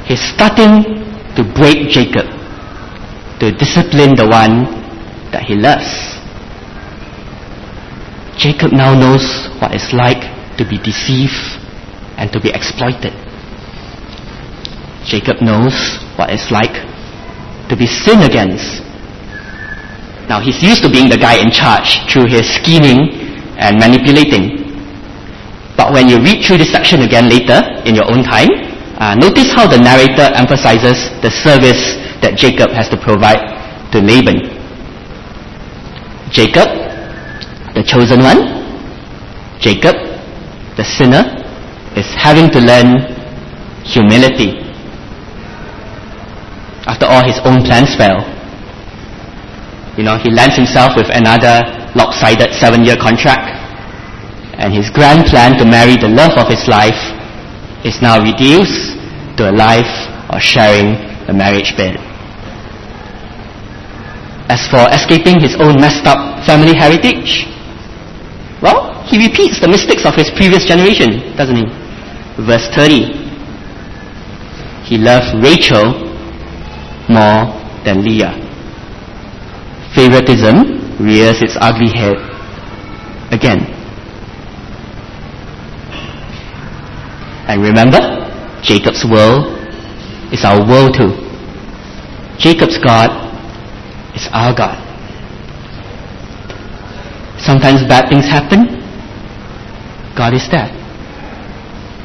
[0.06, 1.02] He's starting
[1.36, 2.30] to break Jacob,
[3.40, 4.70] to discipline the one
[5.34, 6.16] that he loves.
[8.38, 10.22] Jacob now knows what it's like
[10.58, 11.58] to be deceived
[12.18, 13.14] and to be exploited.
[15.04, 16.74] Jacob knows what it's like
[17.70, 18.86] to be sinned against.
[20.30, 23.10] Now he's used to being the guy in charge through his scheming
[23.58, 24.65] and manipulating.
[25.76, 28.48] But when you read through this section again later in your own time,
[28.98, 33.44] uh, notice how the narrator emphasizes the service that Jacob has to provide
[33.92, 34.40] to Laban.
[36.32, 36.68] Jacob,
[37.76, 38.40] the chosen one,
[39.60, 39.96] Jacob,
[40.80, 41.28] the sinner,
[41.96, 43.04] is having to learn
[43.84, 44.64] humility.
[46.88, 48.24] After all, his own plans fail.
[49.98, 51.64] You know, he lands himself with another
[51.96, 53.55] lopsided seven-year contract.
[54.58, 56.98] And his grand plan to marry the love of his life
[57.84, 58.96] is now reduced
[59.38, 60.96] to a life of sharing
[61.28, 62.00] the marriage bed.
[64.48, 67.46] As for escaping his own messed up family heritage,
[68.62, 71.68] well, he repeats the mistakes of his previous generation, doesn't he?
[72.42, 73.12] Verse 30.
[74.86, 75.94] He loved Rachel
[77.10, 78.34] more than Leah.
[79.94, 82.18] Favoritism rears its ugly head
[83.32, 83.75] again.
[87.48, 88.02] And remember,
[88.64, 89.54] Jacob's world
[90.34, 91.14] is our world too.
[92.38, 93.14] Jacob's God
[94.16, 94.82] is our God.
[97.38, 98.82] Sometimes bad things happen.
[100.18, 100.72] God is there.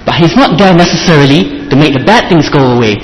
[0.04, 2.96] But He's not there necessarily to make the bad things go away.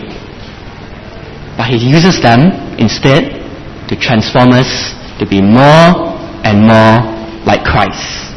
[1.57, 3.41] But He uses them instead
[3.89, 6.13] to transform us to be more
[6.45, 7.01] and more
[7.47, 8.35] like Christ.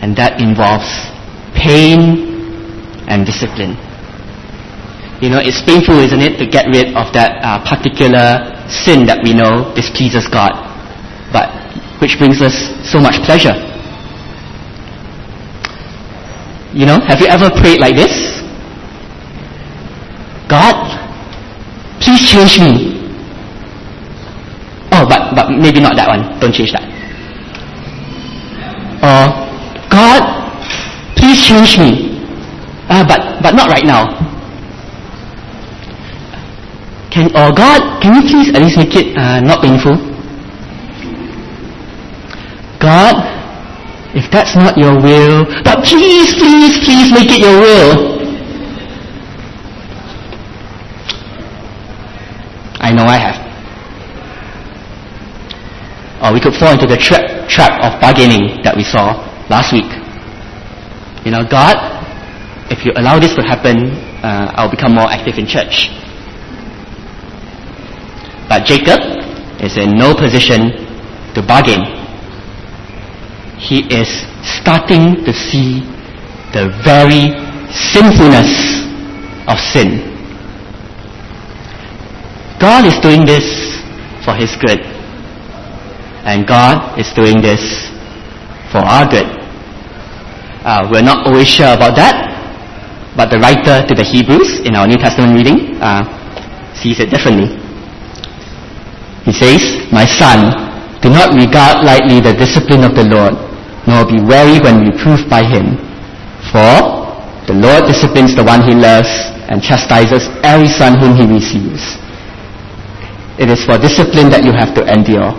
[0.00, 0.86] And that involves
[1.56, 2.35] pain
[3.08, 3.76] and discipline.
[5.22, 9.24] You know, it's painful, isn't it, to get rid of that uh, particular sin that
[9.24, 10.52] we know displeases God,
[11.32, 11.48] but
[12.02, 12.52] which brings us
[12.84, 13.56] so much pleasure.
[16.76, 18.12] You know, have you ever prayed like this?
[20.48, 20.76] God,
[22.00, 23.00] please change me.
[24.92, 26.38] Oh, but, but maybe not that one.
[26.38, 26.84] Don't change that.
[29.00, 29.24] Or,
[29.88, 30.22] God,
[31.16, 32.15] please change me.
[32.88, 34.26] Uh, but, but not right now.
[37.16, 39.96] can, or God, can you please at least make it uh, not painful?
[42.76, 43.16] God,
[44.14, 48.20] if that's not your will, but please, please, please make it your will.
[52.84, 53.40] I know I have.
[56.22, 59.16] Or we could fall into the tra- trap of bargaining that we saw
[59.48, 59.88] last week.
[61.24, 61.95] You know, God,
[62.70, 63.90] if you allow this to happen,
[64.22, 65.90] uh, I'll become more active in church.
[68.48, 69.00] But Jacob
[69.62, 70.70] is in no position
[71.34, 71.82] to bargain.
[73.58, 74.08] He is
[74.42, 75.80] starting to see
[76.52, 77.34] the very
[77.72, 78.82] sinfulness
[79.46, 80.14] of sin.
[82.58, 83.44] God is doing this
[84.24, 84.80] for His good.
[86.26, 87.90] And God is doing this
[88.72, 89.26] for our good.
[90.66, 92.35] Uh, we're not always sure about that,
[93.16, 96.04] but the writer to the Hebrews in our New Testament reading uh,
[96.76, 97.48] sees it differently.
[99.24, 100.52] He says, My son,
[101.00, 103.34] do not regard lightly the discipline of the Lord,
[103.88, 105.80] nor be weary when reproved by him.
[106.52, 107.08] For
[107.48, 109.08] the Lord disciplines the one he loves
[109.48, 111.96] and chastises every son whom he receives.
[113.40, 115.32] It is for discipline that you have to endure.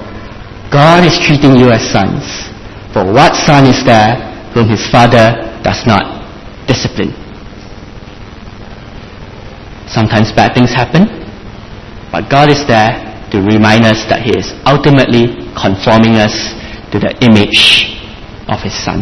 [0.73, 2.25] God is treating you as sons.
[2.91, 4.17] For what son is there
[4.51, 6.25] whom his father does not
[6.65, 7.26] discipline?
[9.97, 11.09] Sometimes bad things happen,
[12.13, 13.01] but God is there
[13.33, 16.53] to remind us that He is ultimately conforming us
[16.93, 17.97] to the image
[18.45, 19.01] of His Son.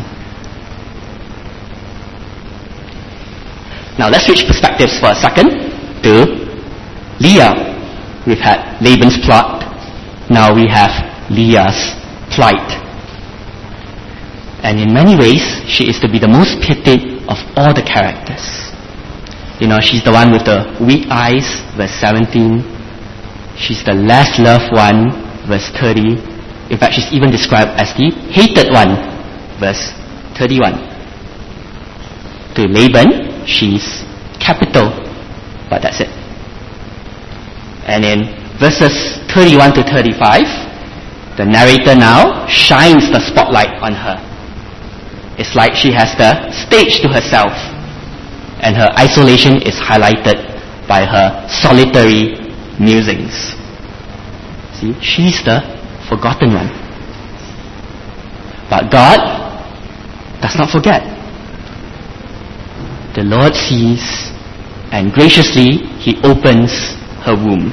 [3.99, 5.51] Now let's switch perspectives for a second
[6.07, 6.31] to
[7.19, 7.75] Leah.
[8.23, 9.67] We've had Laban's plot.
[10.31, 10.95] Now we have
[11.29, 11.91] Leah's
[12.31, 12.71] plight.
[14.63, 18.64] And in many ways, she is to be the most pitied of all the characters.
[19.59, 22.59] You know, she's the one with the weak eyes, verse 17.
[23.55, 25.15] She's the less loved one,
[25.47, 26.19] verse 30.
[26.71, 28.99] In fact, she's even described as the hated one,
[29.59, 29.95] verse
[30.35, 30.75] 31.
[32.55, 34.03] To Laban, she's
[34.39, 34.91] capital,
[35.69, 36.11] but that's it.
[37.87, 38.19] And in
[38.59, 44.17] verses 31 to 35, the narrator now shines the spotlight on her.
[45.37, 47.51] It's like she has the stage to herself,
[48.65, 50.41] and her isolation is highlighted
[50.89, 52.33] by her solitary
[52.81, 53.53] musings.
[54.73, 55.61] See, she's the
[56.09, 56.73] forgotten one.
[58.67, 59.21] But God
[60.41, 61.05] does not forget.
[63.13, 64.33] The Lord sees,
[64.91, 67.69] and graciously He opens her womb.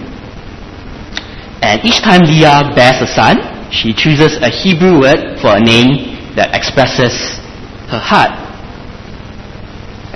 [1.65, 3.41] And each time Leah bears a son,
[3.73, 7.41] she chooses a Hebrew word for a name that expresses
[7.89, 8.42] her heart.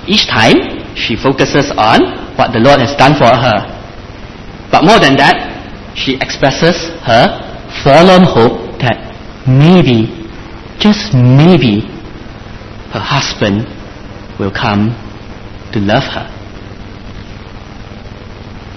[0.07, 3.59] Each time, she focuses on what the Lord has done for her.
[4.71, 5.35] But more than that,
[5.97, 7.27] she expresses her
[7.83, 8.99] forlorn hope that
[9.47, 10.07] maybe,
[10.79, 11.81] just maybe,
[12.95, 13.66] her husband
[14.38, 14.95] will come
[15.73, 16.27] to love her.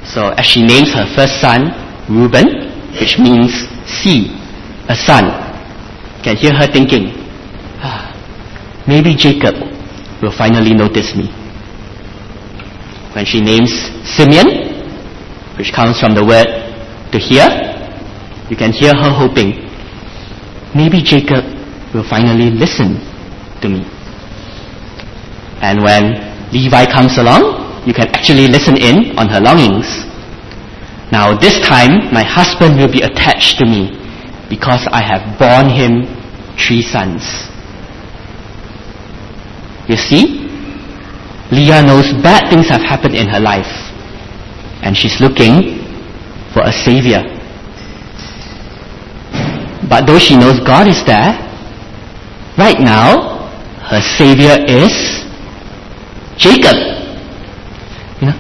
[0.06, 1.70] So as she names her first son
[2.10, 2.66] Reuben,
[3.00, 3.54] which means
[3.86, 4.34] see,
[4.90, 5.30] a son,
[6.24, 7.14] can hear her thinking,
[7.86, 8.10] ah,
[8.88, 9.54] maybe Jacob
[10.22, 11.28] will finally notice me.
[13.16, 13.72] When she names
[14.06, 14.70] Simeon,
[15.58, 16.48] which comes from the word
[17.12, 17.48] to hear,
[18.50, 19.66] you can hear her hoping,
[20.76, 21.44] maybe Jacob
[21.94, 23.02] will finally listen
[23.62, 23.84] to me.
[25.62, 26.16] And when
[26.54, 30.06] Levi comes along, you can actually listen in on her longings.
[31.12, 33.98] Now this time, my husband will be attached to me
[34.50, 36.06] because I have borne him
[36.56, 37.49] three sons.
[39.90, 40.46] You see,
[41.52, 43.90] Leah knows bad things have happened in her life
[44.86, 45.82] and she's looking
[46.54, 47.26] for a savior.
[49.90, 51.34] But though she knows God is there,
[52.58, 53.50] right now,
[53.90, 55.26] her savior is
[56.38, 56.78] Jacob.
[58.22, 58.38] You know,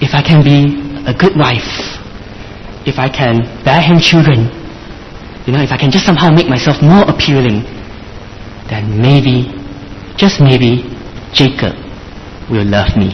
[0.00, 0.78] if I can be
[1.10, 1.98] a good wife,
[2.86, 4.46] if I can bear him children,
[5.46, 7.66] you know, if I can just somehow make myself more appealing,
[8.70, 9.50] then maybe,
[10.22, 10.86] just maybe,
[11.34, 11.74] Jacob
[12.48, 13.10] will love me.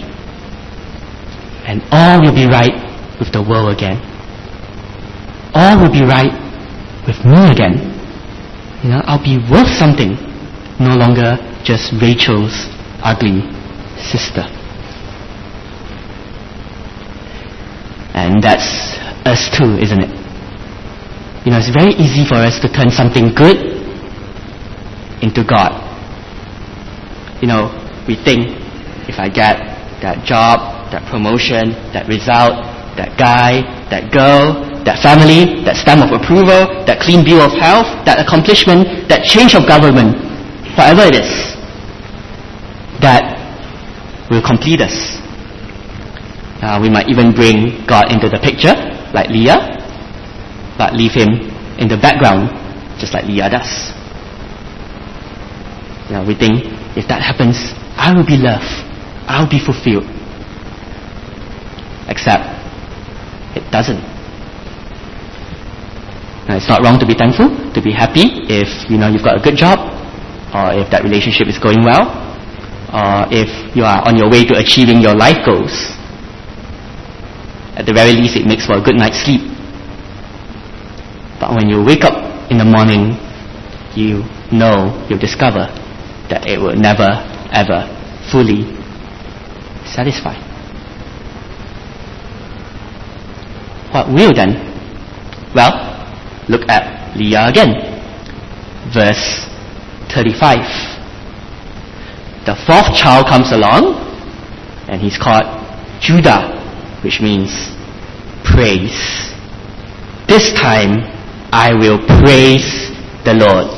[1.65, 2.77] And all will be right
[3.19, 3.97] with the world again.
[5.55, 6.37] All will be right
[7.09, 7.81] with me again.
[8.85, 10.21] You know, I'll be worth something,
[10.79, 12.69] no longer just Rachel's
[13.01, 13.41] ugly
[13.97, 14.45] sister.
[18.13, 20.13] And that's us too, isn't it?
[21.47, 23.57] You know, it's very easy for us to turn something good
[25.23, 25.88] into God.
[27.41, 27.71] You know,
[28.07, 28.51] we think
[29.09, 29.59] if I get
[30.03, 32.59] that job, that promotion, that result,
[32.97, 37.87] that guy, that girl, that family, that stamp of approval, that clean bill of health,
[38.05, 40.17] that accomplishment, that change of government,
[40.75, 41.31] whatever it is,
[43.01, 43.37] that
[44.31, 45.21] will complete us.
[46.59, 48.75] Uh, we might even bring God into the picture,
[49.15, 49.79] like Leah,
[50.77, 51.29] but leave him
[51.79, 52.51] in the background,
[52.99, 53.95] just like Leah does.
[56.11, 57.55] You know, we think if that happens,
[57.95, 58.67] I will be loved,
[59.31, 60.11] I'll be fulfilled.
[62.11, 62.43] Except
[63.55, 64.03] it doesn't.
[66.51, 69.39] Now, it's not wrong to be thankful, to be happy if you know you've got
[69.39, 69.79] a good job,
[70.51, 72.11] or if that relationship is going well,
[72.91, 73.47] or if
[73.77, 75.95] you are on your way to achieving your life goals.
[77.79, 79.47] At the very least, it makes for a good night's sleep.
[81.39, 83.15] But when you wake up in the morning,
[83.95, 85.71] you know, you'll discover
[86.29, 87.09] that it will never,
[87.53, 87.89] ever
[88.31, 88.65] fully
[89.87, 90.37] satisfy.
[93.93, 94.53] What will then?
[95.55, 95.73] Well,
[96.49, 97.73] look at Leah again.
[98.93, 99.49] Verse
[100.13, 100.61] 35.
[102.45, 103.97] The fourth child comes along,
[104.89, 105.45] and he's called
[106.01, 106.57] Judah,
[107.03, 107.73] which means
[108.45, 109.33] praise.
[110.29, 111.01] This time,
[111.53, 112.93] I will praise
[113.25, 113.73] the Lord.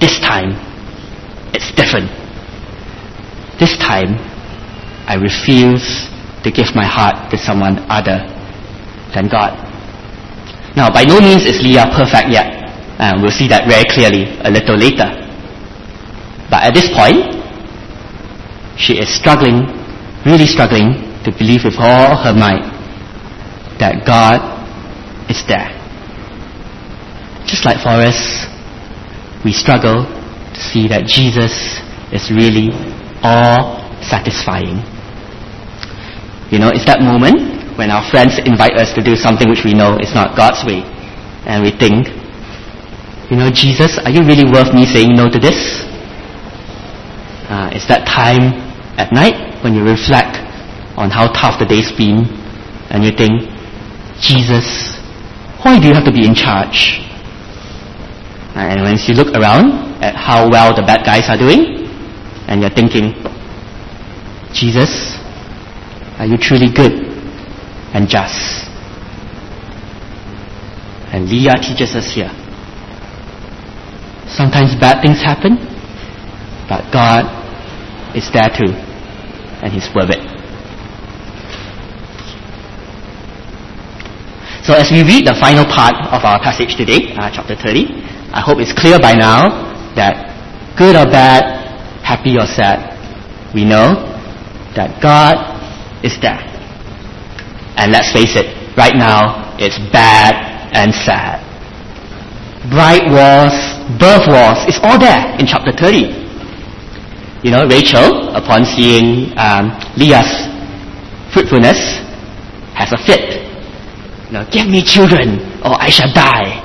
[0.00, 0.65] This time,
[1.56, 2.12] it's different.
[3.58, 4.20] This time,
[5.08, 6.12] I refuse
[6.44, 8.20] to give my heart to someone other
[9.16, 9.56] than God.
[10.76, 12.52] Now, by no means is Leah perfect yet.
[13.00, 15.08] And we'll see that very clearly a little later.
[16.52, 17.24] But at this point,
[18.76, 19.64] she is struggling,
[20.24, 22.62] really struggling, to believe with all her might
[23.80, 24.40] that God
[25.28, 25.72] is there.
[27.48, 28.46] Just like for us,
[29.44, 30.15] we struggle
[30.56, 31.52] to see that Jesus
[32.08, 32.72] is really
[33.20, 34.80] all satisfying.
[36.48, 39.76] You know, it's that moment when our friends invite us to do something which we
[39.76, 40.80] know is not God's way.
[41.44, 42.08] And we think,
[43.28, 45.84] you know, Jesus, are you really worth me saying no to this?
[47.52, 48.56] Uh, it's that time
[48.96, 50.40] at night when you reflect
[50.96, 52.24] on how tough the day's been
[52.88, 53.44] and you think,
[54.18, 54.96] Jesus,
[55.60, 57.04] why do you have to be in charge?
[58.56, 61.82] Uh, and once you look around at how well the bad guys are doing,
[62.46, 63.10] and you're thinking,
[64.54, 65.18] Jesus,
[66.18, 66.94] are you truly good
[67.90, 68.70] and just?
[71.10, 72.30] And Leah teaches us here.
[74.30, 75.58] Sometimes bad things happen,
[76.70, 77.26] but God
[78.14, 78.70] is there too,
[79.58, 80.22] and He's worth it.
[84.62, 87.86] So as we read the final part of our passage today, uh, chapter 30,
[88.34, 89.65] I hope it's clear by now
[89.96, 90.28] that
[90.76, 91.42] good or bad,
[92.04, 92.94] happy or sad,
[93.54, 93.96] we know
[94.76, 95.40] that God
[96.04, 96.38] is there.
[97.80, 100.36] And let's face it, right now it's bad
[100.76, 101.40] and sad.
[102.68, 103.56] Bride wars,
[103.98, 106.24] birth wars, it's all there in chapter 30.
[107.42, 110.48] You know, Rachel, upon seeing um, Leah's
[111.32, 112.04] fruitfulness,
[112.74, 113.44] has a fit.
[114.28, 116.60] You know, give me children or I shall die.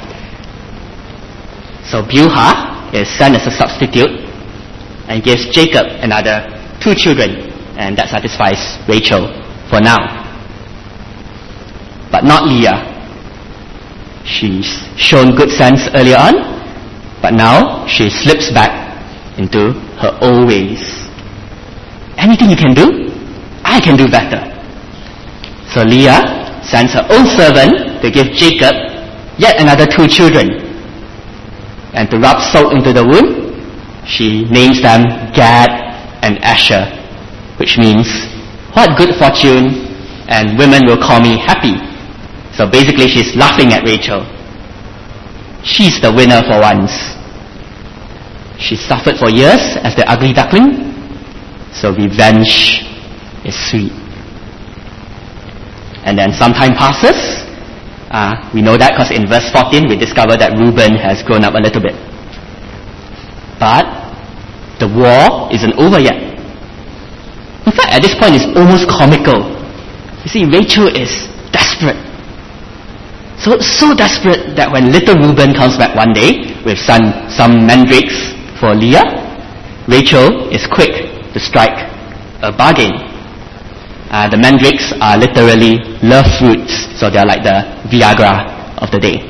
[1.86, 4.12] So Bilhah is son as a substitute
[5.08, 6.48] and gives Jacob another
[6.80, 9.28] two children and that satisfies Rachel
[9.70, 10.00] for now.
[12.12, 12.92] But not Leah.
[14.24, 14.68] She's
[14.98, 16.36] shown good sense earlier on,
[17.22, 18.70] but now she slips back
[19.40, 20.80] into her old ways.
[22.18, 23.10] Anything you can do,
[23.64, 24.46] I can do better.
[25.74, 28.76] So Leah sends her own servant to give Jacob
[29.40, 30.61] yet another two children.
[31.94, 33.52] And to rub salt into the wound,
[34.08, 35.70] she names them Gad
[36.24, 36.88] and Asher,
[37.60, 38.08] which means,
[38.74, 39.92] what good fortune,
[40.32, 41.76] and women will call me happy.
[42.56, 44.24] So basically she's laughing at Rachel.
[45.64, 46.92] She's the winner for once.
[48.58, 50.94] She suffered for years as the ugly duckling,
[51.74, 52.86] so revenge
[53.44, 53.92] is sweet.
[56.06, 57.41] And then some time passes.
[58.12, 61.56] Uh, we know that because in verse 14 we discover that Reuben has grown up
[61.56, 61.96] a little bit.
[63.56, 63.88] But
[64.84, 66.20] the war isn't over yet.
[67.64, 69.48] In fact, at this point it's almost comical.
[70.26, 71.98] You see, Rachel is desperate.
[73.40, 78.36] So, so desperate that when little Reuben comes back one day with some, some mandrakes
[78.60, 79.08] for Leah,
[79.88, 80.94] Rachel is quick
[81.34, 81.74] to strike
[82.44, 83.11] a bargain.
[84.12, 88.44] Uh, the mandrakes are literally love fruits, so they're like the Viagra
[88.84, 89.24] of the day.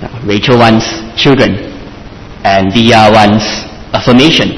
[0.00, 0.88] Now, Rachel wants
[1.20, 1.52] children,
[2.48, 3.44] and Leah wants
[3.92, 4.56] affirmation.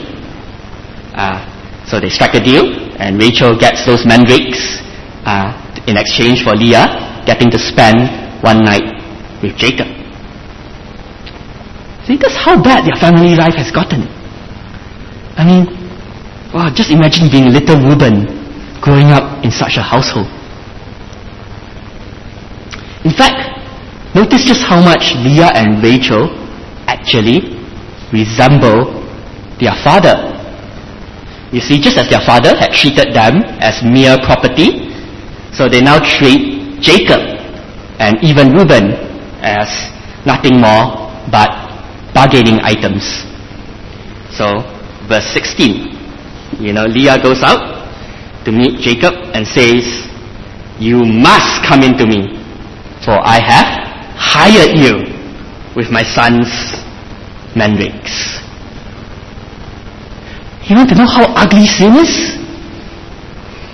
[1.10, 1.42] Uh,
[1.90, 2.70] so they strike a deal,
[3.02, 4.78] and Rachel gets those mandrakes,
[5.26, 5.50] uh,
[5.88, 6.86] in exchange for Leah
[7.26, 7.98] getting to spend
[8.46, 8.86] one night
[9.42, 9.90] with Jacob.
[12.06, 14.06] See, that's how bad their family life has gotten.
[15.34, 15.66] I mean,
[16.54, 18.41] wow, just imagine being little Reuben
[18.83, 20.26] growing up in such a household.
[23.07, 23.39] In fact,
[24.14, 26.26] notice just how much Leah and Rachel
[26.91, 27.55] actually
[28.12, 29.07] resemble
[29.62, 30.35] their father.
[31.55, 34.91] You see, just as their father had treated them as mere property,
[35.55, 37.22] so they now treat Jacob
[38.03, 38.99] and even Reuben
[39.43, 39.70] as
[40.26, 41.51] nothing more but
[42.14, 43.05] bargaining items.
[44.35, 44.64] So,
[45.07, 47.71] verse 16, you know, Leah goes out
[48.45, 49.84] to meet Jacob and says,
[50.78, 52.38] You must come into me,
[53.05, 53.68] for I have
[54.16, 55.12] hired you
[55.76, 56.51] with my son's
[57.57, 58.40] mandrakes.
[60.68, 62.38] You want to know how ugly sin is?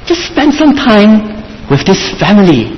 [0.07, 1.37] Just spend some time
[1.71, 2.75] with this family.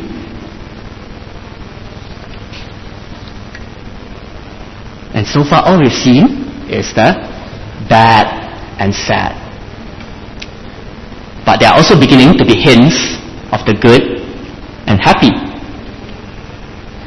[5.15, 7.15] And so far all we've seen is the
[7.89, 8.27] bad
[8.81, 9.50] and sad.
[11.45, 13.17] But there are also beginning to be hints
[13.53, 14.21] of the good
[14.87, 15.33] and happy.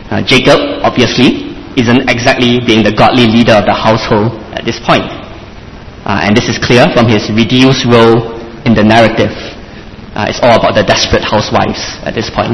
[0.10, 5.04] Uh, Jacob, obviously, isn't exactly being the godly leader of the household at this point.
[6.06, 8.36] Uh, and this is clear from his reduced role
[8.68, 9.32] in the narrative.
[10.14, 12.54] Uh, it's all about the desperate housewives at this point.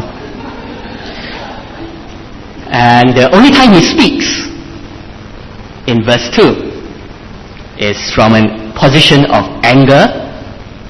[2.72, 4.46] And the only time he speaks
[5.90, 6.70] in verse 2
[7.82, 10.29] is from a position of anger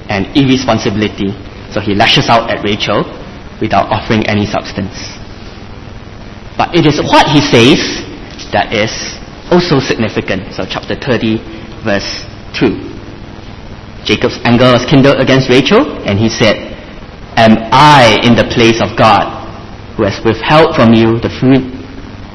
[0.09, 1.31] and irresponsibility.
[1.71, 3.05] So he lashes out at Rachel
[3.61, 4.97] without offering any substance.
[6.57, 8.03] But it is what he says
[8.51, 8.91] that is
[9.53, 10.51] also significant.
[10.53, 11.39] So chapter 30
[11.85, 12.25] verse
[12.57, 12.75] 2.
[14.03, 16.75] Jacob's anger was kindled against Rachel and he said,
[17.37, 19.39] Am I in the place of God
[19.95, 21.63] who has withheld from you the fruit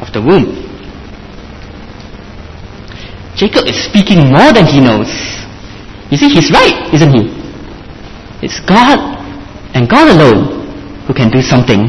[0.01, 0.65] of the womb?
[3.35, 5.11] Jacob is speaking more than he knows.
[6.11, 7.44] You see, he's right, isn't he?
[8.45, 9.01] It's God
[9.73, 10.69] and God alone
[11.09, 11.89] who can do something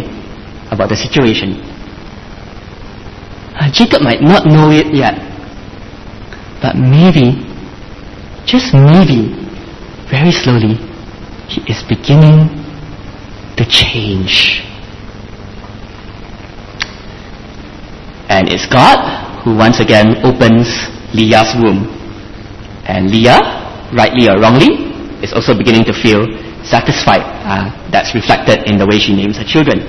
[0.71, 1.59] about the situation.
[3.59, 5.19] Uh, Jacob might not know it yet,
[6.63, 7.43] but maybe,
[8.47, 9.35] just maybe,
[10.07, 10.79] very slowly,
[11.51, 12.47] he is beginning
[13.59, 14.63] to change.
[18.31, 20.71] And it's God who once again opens
[21.11, 21.91] Leah's womb.
[22.87, 27.23] And Leah, rightly or wrongly, is also beginning to feel satisfied.
[27.45, 29.85] Uh, that's reflected in the way she names her children.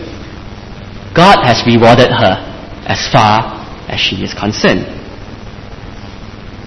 [1.17, 2.37] God has rewarded her
[2.87, 4.85] as far as she is concerned.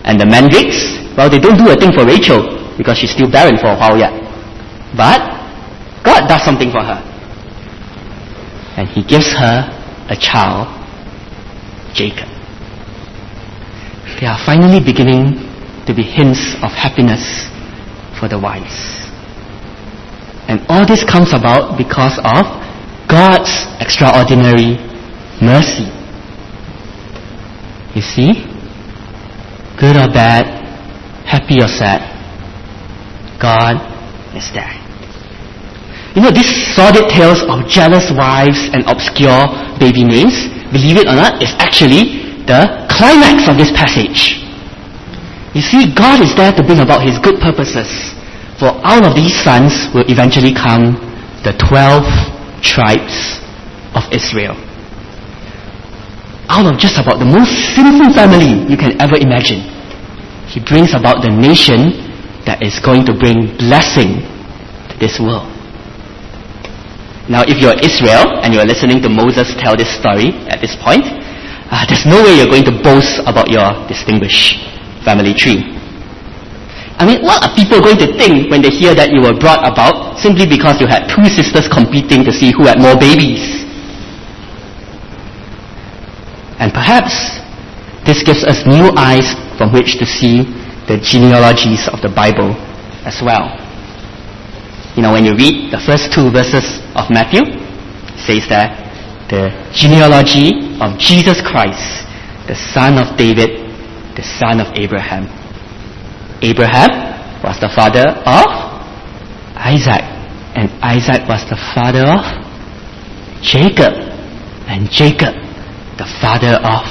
[0.03, 3.57] And the mandrakes, well, they don't do a thing for Rachel because she's still barren
[3.57, 4.12] for a while yet.
[4.97, 5.22] But
[6.03, 6.99] God does something for her.
[8.76, 9.70] And He gives her
[10.10, 10.68] a child,
[11.93, 12.28] Jacob.
[14.20, 15.45] There are finally beginning
[15.86, 17.47] to be hints of happiness
[18.20, 18.99] for the wives.
[20.50, 22.41] And all this comes about because of
[23.06, 24.82] God's extraordinary
[25.38, 25.86] mercy.
[27.93, 28.50] You see?
[29.78, 30.43] Good or bad,
[31.24, 32.04] happy or sad,
[33.39, 33.80] God
[34.36, 34.76] is there.
[36.18, 39.47] You know, these sordid tales of jealous wives and obscure
[39.80, 44.41] baby names, believe it or not, is actually the climax of this passage.
[45.54, 47.88] You see, God is there to bring about His good purposes.
[48.60, 50.99] For out of these sons will eventually come
[51.47, 52.03] the twelve
[52.60, 53.39] tribes
[53.95, 54.60] of Israel.
[56.51, 59.64] Out of just about the most sinful family you can ever imagine,
[60.51, 62.03] He brings about the nation
[62.43, 64.28] that is going to bring blessing
[64.91, 65.47] to this world.
[67.32, 71.05] Now, if you're Israel and you're listening to Moses tell this story at this point,
[71.72, 74.60] uh, there's no way you're going to boast about your distinguished
[75.05, 75.78] family tree.
[77.00, 79.64] I mean, what are people going to think when they hear that you were brought
[79.64, 83.39] about simply because you had two sisters competing to see who had more babies?
[86.60, 87.39] And perhaps
[88.04, 90.43] this gives us new eyes from which to see
[90.91, 92.52] the genealogies of the Bible
[93.08, 93.47] as well.
[95.00, 98.76] You know, when you read the first two verses of Matthew, it says that
[99.32, 102.04] the genealogy of Jesus Christ,
[102.52, 103.72] the son of David,
[104.20, 105.38] the son of Abraham.
[106.41, 108.47] Abraham was the father of
[109.55, 110.03] Isaac,
[110.55, 112.23] and Isaac was the father of
[113.43, 113.93] Jacob,
[114.67, 115.35] and Jacob
[115.99, 116.87] the father of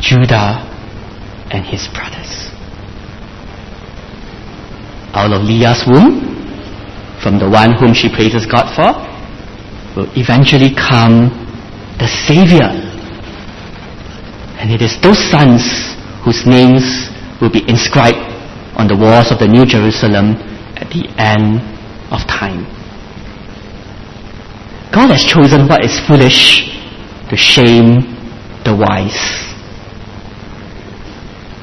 [0.00, 0.58] Judah
[1.54, 2.50] and his brothers.
[5.14, 6.34] Out of Leah's womb,
[7.22, 8.90] from the one whom she praises God for,
[9.94, 11.30] will eventually come
[12.02, 12.66] the Savior.
[14.58, 15.62] And it is those sons
[16.24, 17.06] whose names
[17.40, 18.33] will be inscribed
[18.76, 20.34] on the walls of the New Jerusalem
[20.76, 21.62] at the end
[22.10, 22.66] of time.
[24.92, 26.70] God has chosen what is foolish
[27.30, 28.02] to shame
[28.64, 29.18] the wise.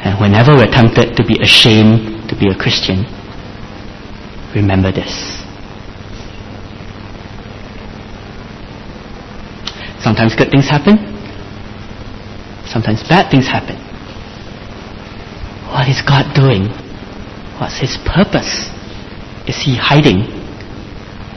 [0.03, 3.05] And whenever we're tempted to be ashamed to be a Christian,
[4.55, 5.39] remember this.
[10.01, 10.97] Sometimes good things happen.
[12.66, 13.78] Sometimes bad things happen.
[15.72, 16.91] What is God doing?
[17.62, 18.74] What's His purpose?
[19.45, 20.26] Is He hiding?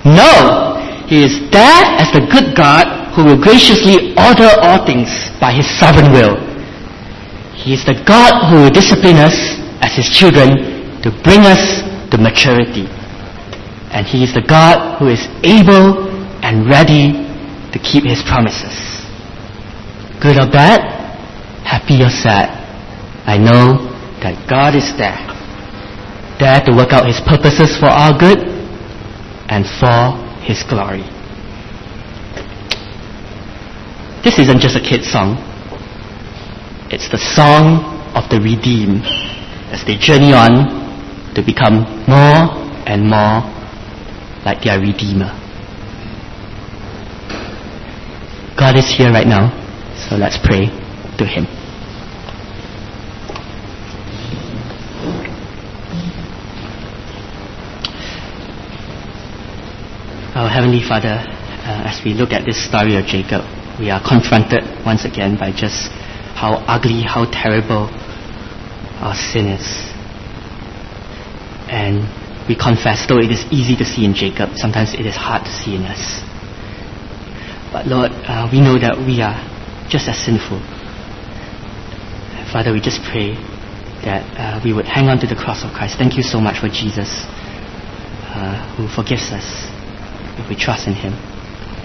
[0.09, 0.81] No!
[1.05, 5.69] He is there as the good God who will graciously order all things by His
[5.69, 6.41] sovereign will.
[7.53, 9.37] He is the God who will discipline us
[9.85, 10.57] as His children
[11.05, 12.89] to bring us to maturity.
[13.93, 16.09] And He is the God who is able
[16.41, 17.13] and ready
[17.77, 18.73] to keep His promises.
[20.25, 20.81] Good or bad,
[21.69, 22.49] happy or sad,
[23.29, 23.93] I know
[24.25, 25.34] that God is there.
[26.39, 28.39] There to work out His purposes for our good
[29.49, 31.05] and for His glory.
[34.25, 35.37] This isn't just a kid's song.
[36.91, 37.85] It's the song
[38.17, 39.05] of the redeemed
[39.75, 43.43] as they journey on to become more and more
[44.45, 45.33] like their Redeemer.
[48.57, 49.51] God is here right now,
[49.97, 50.67] so let's pray
[51.19, 51.47] to Him.
[60.55, 63.43] Heavenly Father, uh, as we look at this story of Jacob,
[63.81, 65.91] we are confronted once again by just
[66.39, 67.91] how ugly, how terrible
[69.03, 69.67] our sin is.
[71.67, 72.07] And
[72.47, 75.51] we confess, though it is easy to see in Jacob, sometimes it is hard to
[75.51, 76.23] see in us.
[77.75, 79.35] But Lord, uh, we know that we are
[79.91, 80.63] just as sinful.
[82.55, 83.35] Father, we just pray
[84.07, 85.99] that uh, we would hang on to the cross of Christ.
[85.99, 87.27] Thank you so much for Jesus,
[88.31, 89.74] uh, who forgives us
[90.39, 91.13] if we trust in Him.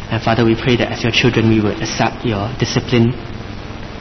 [0.09, 3.13] And Father, we pray that as your children, we would accept your discipline.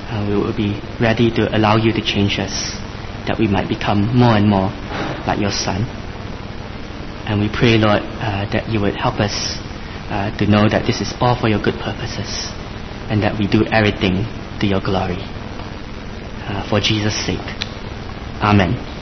[0.09, 2.73] Uh, we will be ready to allow you to change us,
[3.29, 4.73] that we might become more and more
[5.29, 5.85] like your Son.
[7.29, 9.61] And we pray, Lord, uh, that you would help us
[10.09, 12.49] uh, to know that this is all for your good purposes,
[13.13, 14.25] and that we do everything
[14.61, 15.21] to your glory.
[16.49, 17.45] Uh, for Jesus' sake.
[18.41, 18.98] Amen.